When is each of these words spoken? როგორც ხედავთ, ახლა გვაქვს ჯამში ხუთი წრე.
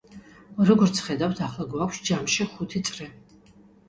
როგორც 0.69 1.01
ხედავთ, 1.07 1.41
ახლა 1.47 1.65
გვაქვს 1.73 1.99
ჯამში 2.07 2.47
ხუთი 2.55 2.81
წრე. 2.89 3.09